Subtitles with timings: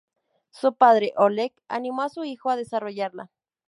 [0.49, 3.29] Su padre, Oleg, animó a su hijo a desarrollarla.